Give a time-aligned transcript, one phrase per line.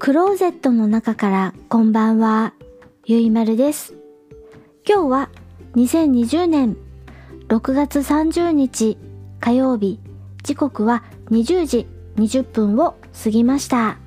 [0.00, 2.54] クローゼットの中からこんばんは、
[3.04, 3.92] ゆいまるです。
[4.88, 5.30] 今日は
[5.76, 6.78] 2020年
[7.48, 8.96] 6月30日
[9.40, 10.00] 火曜日、
[10.42, 11.86] 時刻は20時
[12.16, 13.98] 20分を過ぎました。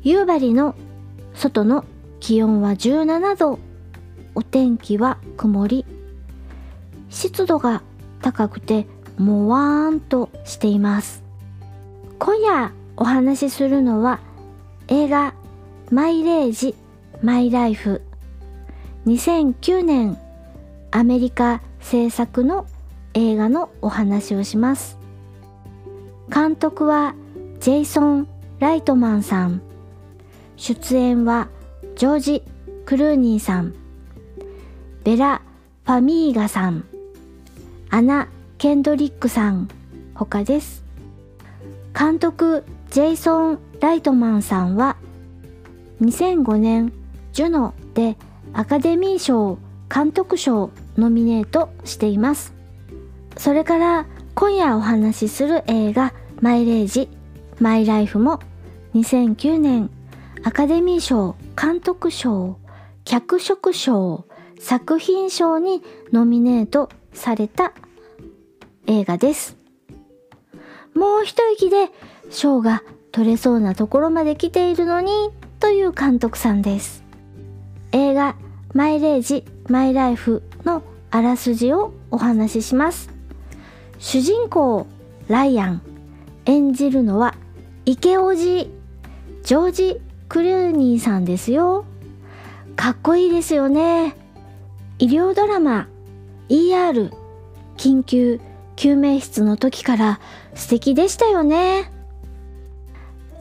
[0.00, 0.74] 夕張の
[1.34, 1.84] 外の
[2.18, 3.58] 気温は17度、
[4.34, 5.84] お天気は曇り、
[7.10, 7.82] 湿度が
[8.22, 8.86] 高くて
[9.18, 11.22] もわーんとしています。
[12.18, 14.20] 今夜お話しするのは
[14.88, 15.34] 映画
[15.90, 16.76] マイレージ
[17.20, 18.02] マイライフ。
[19.06, 20.16] 2009年
[20.92, 22.66] アメリカ制作の
[23.14, 24.96] 映画のお話をします。
[26.32, 27.16] 監督は
[27.58, 28.28] ジェイソン・
[28.60, 29.60] ライトマンさん。
[30.56, 31.48] 出演は
[31.96, 32.42] ジョージ・
[32.84, 33.74] クルーニーさん。
[35.02, 35.42] ベラ・
[35.84, 36.84] ファミーガさん。
[37.90, 38.28] アナ・
[38.58, 39.68] ケンドリックさん。
[40.14, 40.84] 他です。
[41.92, 44.96] 監督ジェイソン・ライトマンさんは
[46.00, 46.92] 2005年
[47.32, 48.16] ジュノで
[48.52, 49.58] アカデミー賞
[49.94, 52.54] 監督賞ノミネートしています。
[53.36, 57.08] それから今夜お話しする映画マイレージ
[57.60, 58.40] マイライフも
[58.94, 59.90] 2009年
[60.42, 62.58] アカデミー賞監督賞
[63.04, 64.26] 脚色賞
[64.58, 65.82] 作品賞に
[66.12, 67.72] ノミネートされた
[68.86, 69.56] 映画です。
[70.96, 71.90] もう一息で
[72.30, 72.82] 賞が
[73.12, 75.30] 取れそうなところまで来ているのに
[75.60, 77.04] という監督さんです。
[77.92, 78.34] 映画
[78.72, 83.10] マイレージマイライフのあらすじをお話しします。
[83.98, 84.86] 主人公
[85.28, 85.82] ライアン
[86.46, 87.34] 演じるのは
[87.84, 88.70] 池オジ
[89.44, 91.84] ジョージ・クルーニーさんですよ。
[92.74, 94.16] かっこいいですよね。
[94.98, 95.88] 医療ドラマ
[96.48, 97.12] ER
[97.76, 98.40] 緊急
[98.76, 100.20] 救命室の時から
[100.54, 101.90] 素敵でしたよね。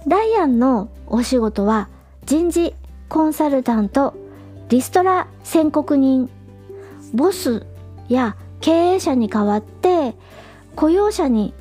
[0.08, 1.90] ライアンのお仕事は
[2.26, 2.74] 人事
[3.10, 4.16] コンサルタント
[4.70, 6.30] リストラ宣告人。
[7.14, 7.66] ボス
[8.10, 10.16] や経営者に代わって
[10.76, 11.54] 雇用者に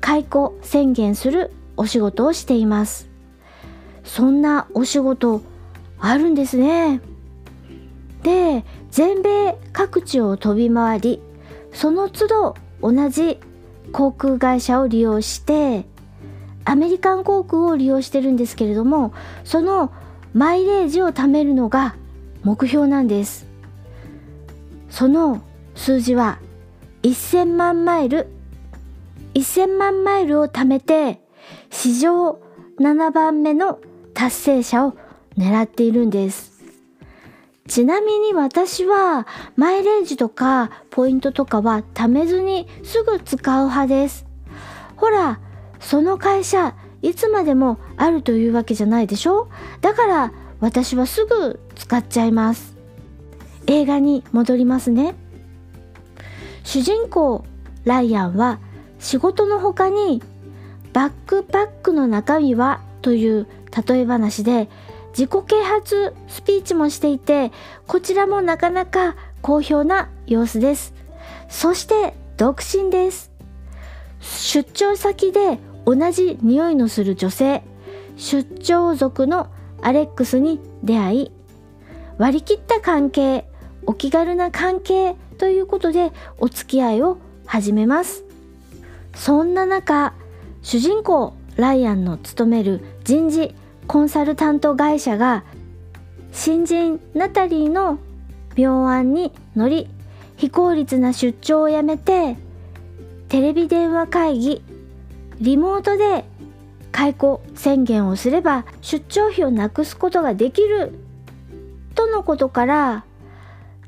[0.00, 3.08] 解雇宣言するお仕事をしています。
[4.04, 5.40] そんなお仕事
[5.98, 7.00] あるんですね。
[8.22, 11.20] で全米各地を飛び回り
[11.72, 13.40] その都度同じ
[13.92, 15.86] 航空会社を利用して
[16.66, 19.90] アメリカン航空を利用してるんですけれどもその
[20.34, 21.96] マイレージを貯めるのが
[22.42, 23.46] 目標なんです。
[24.90, 25.40] その
[25.74, 26.38] 数字は
[27.02, 28.28] 1000万マイル
[29.32, 31.20] 1000万マイルを貯めて
[31.70, 32.38] 史上
[32.78, 33.80] 7番目の
[34.12, 34.94] 達成者を
[35.38, 36.53] 狙っているんです。
[37.66, 39.26] ちなみに私は
[39.56, 44.26] マイレージとかポイントとかは貯めずにすぐ使う派です。
[44.96, 45.40] ほら
[45.80, 49.48] その会社いつまでもあるというわけじゃないでしょ？
[49.80, 52.76] だから私はすぐ使っちゃいます。
[53.66, 55.14] 映画に戻りますね。
[56.64, 57.46] 主人公
[57.84, 58.60] ライアンは
[58.98, 60.22] 仕事の他に
[60.92, 62.82] バックパックの中身は？
[63.00, 63.46] という
[63.86, 64.68] 例え話で
[65.16, 67.52] 自己啓発スピーチもしていて
[67.86, 70.92] こちらもなかなか好評な様子です。
[71.48, 73.30] そして独身です。
[74.20, 77.62] 出張先で同じ匂いのする女性。
[78.16, 79.48] 出張族の
[79.82, 81.32] アレックスに出会い
[82.16, 83.44] 割り切った関係
[83.86, 88.24] お気軽な関係ということでお付き合いを始めます。
[89.14, 90.14] そんな中
[90.62, 93.54] 主人公ライアンの勤める人事
[93.86, 95.44] コンサルタント会社が
[96.32, 97.98] 新人ナタリーの
[98.56, 99.88] 妙案に乗り
[100.36, 102.36] 非効率な出張をやめて
[103.28, 104.62] テレビ電話会議
[105.40, 106.24] リモートで
[106.92, 110.92] 解雇宣言をすれば出張費をなくすことができる
[111.94, 113.04] とのことから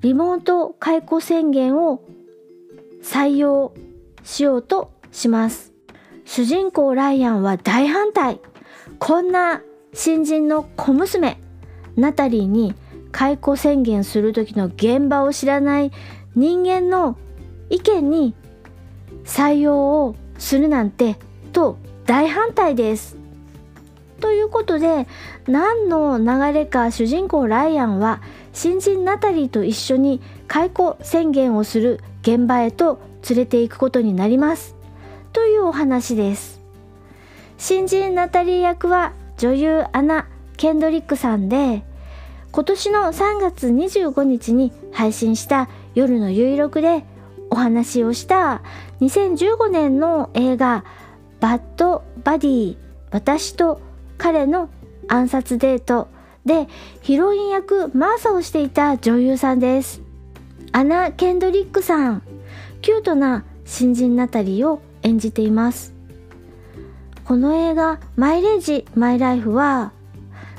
[0.02, 2.02] リモート解雇宣言を
[3.02, 3.72] 採用
[4.24, 5.72] しようとします。
[6.24, 8.40] 主人公ライアンは大反対。
[8.98, 9.62] こんな
[9.96, 11.38] 新人の小娘
[11.96, 12.74] ナタリーに
[13.12, 15.90] 解雇宣言する時の現場を知らない
[16.34, 17.16] 人間の
[17.70, 18.34] 意見に
[19.24, 21.16] 採用をするなんて
[21.54, 23.16] と大反対です。
[24.20, 25.06] ということで
[25.48, 28.20] 何の流れか主人公ライアンは
[28.52, 34.76] 新人ナタリーと一緒に解雇宣言をする現場へと連れて行くことになります。
[35.32, 36.60] というお話です。
[37.56, 41.82] 新人ナタリー役は女優アナ・ケンドリックさんで
[42.52, 47.04] 今年の3月25日に配信した夜の有力で
[47.50, 48.62] お話をした
[49.00, 50.84] 2015年の映画
[51.40, 52.76] バッドバディ
[53.10, 53.80] 私と
[54.18, 54.70] 彼の
[55.08, 56.08] 暗殺デート
[56.44, 56.68] で
[57.02, 60.00] ヒロイン役マーサをしていた女優さんです。
[60.72, 62.22] アナ・ケンドリックさん
[62.82, 65.95] キュートな新人ナタリーを演じています。
[67.26, 69.90] この映画「マイレージ・マイ・ライフは」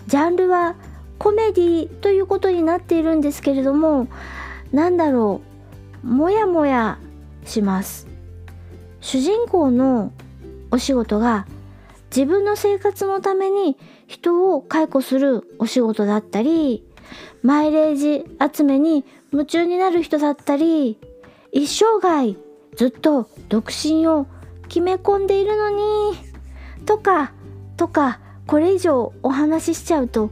[0.08, 0.76] ジャンルは
[1.18, 4.08] コメディということになっているんですけれども
[4.74, 5.42] なんだろ
[6.04, 7.00] うもやもや
[7.46, 8.08] します。
[9.00, 10.12] 主人公の
[10.70, 11.48] お仕事が
[12.14, 16.84] 自分の生活のために人を解雇するお仕事だったり
[17.44, 21.00] マイレージ集めに夢中になる人だったり
[21.54, 22.36] 一生涯
[22.76, 24.28] ずっと独身を
[24.68, 26.27] 決め込んでいるのに
[26.86, 27.32] とか
[27.76, 30.32] とかこれ以上お話ししちゃうと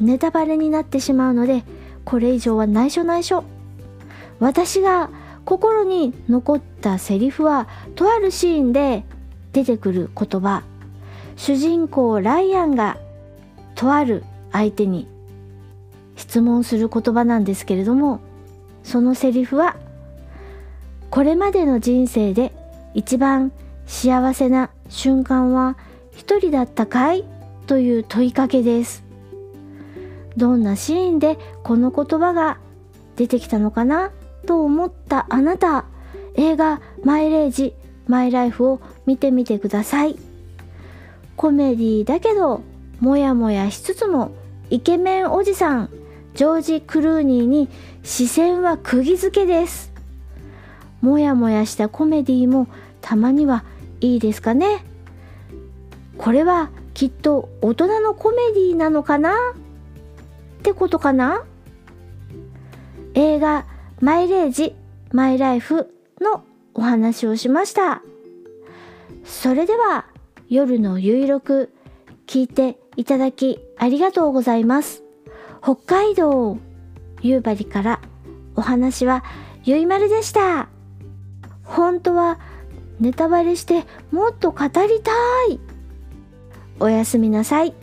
[0.00, 1.64] ネタバレになってしまうので
[2.04, 3.44] これ以上は内緒内緒。
[4.40, 5.10] 私が
[5.44, 9.04] 心に残ったセリフはとあるシーンで
[9.52, 10.62] 出てくる言葉。
[11.36, 12.98] 主人公ライアンが
[13.74, 15.08] とある相手に
[16.16, 18.20] 質問する言葉なんですけれども
[18.84, 19.76] そのセリフは
[21.10, 22.52] これまでの人生で
[22.94, 23.52] 一番
[23.86, 25.76] 幸せな瞬間は
[26.10, 27.24] 一人だったかい？
[27.66, 29.04] という問いかけです。
[30.36, 32.58] どんなシーンでこの言葉が
[33.16, 34.10] 出てきたのかな？
[34.46, 35.84] と思ったあなた。
[36.34, 37.74] 映画「マイレージ
[38.08, 40.16] マイライフ」を見てみてください。
[41.36, 42.62] コメディだけど
[43.00, 44.32] もやもやしつつも
[44.70, 45.90] イケメンおじさん
[46.34, 47.68] ジョージ・クルーニーに
[48.02, 49.92] 視線は釘付けです。
[51.00, 52.66] もやもやしたコメディも
[53.00, 53.64] たまには
[54.02, 54.84] いいですかね？
[56.18, 59.32] これはきっと大人のコメディなのかな？
[59.32, 59.34] っ
[60.62, 61.44] てことかな？
[63.14, 63.64] 映画
[64.02, 64.74] 「マイレージ・
[65.12, 66.44] マイライフ」の
[66.74, 68.02] お話をしました。
[69.24, 70.06] それでは
[70.48, 71.72] 夜のゆいろく
[72.26, 75.04] 聞いていただきありがとうございます。
[75.62, 76.58] 北海道
[77.20, 78.00] 夕張から
[78.56, 79.22] お話は
[79.62, 80.68] ゆいまるでした。
[81.62, 82.40] 本当は
[83.02, 85.10] ネタバレしてもっと語りた
[85.52, 85.58] い。
[86.78, 87.74] おやすみなさい。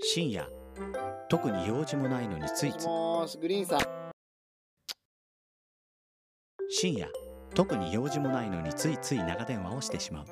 [0.00, 0.48] 深夜
[1.28, 3.80] 特に用事もないのについついもーし、グリーンさん。
[6.70, 7.08] 深夜
[7.56, 10.26] 特に用事もないのについつい長電話をしてしまう。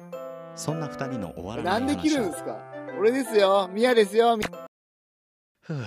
[0.54, 2.60] そんな二人の終わらなないんで切るんですか？
[2.96, 3.68] 俺ですよ。
[3.72, 4.36] ミヤですよ。
[4.36, 4.44] み
[5.62, 5.84] ふう。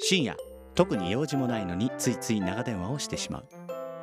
[0.00, 0.36] 深夜
[0.80, 3.44] 特に用事もないのについつい長電話をしてしまう。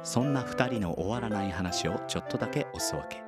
[0.04, 3.24] そんな二人の終わらない話をちょっとだけおすわけ。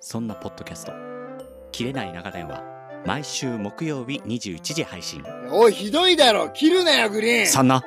[0.00, 0.92] そんなポッドキャスト
[1.72, 2.62] 「切れない長電話」
[3.06, 5.24] 毎週木曜日21時配信。
[5.50, 6.50] おい、ひどいだろ。
[6.50, 7.46] 切るなよ、グリーン。
[7.46, 7.82] そんな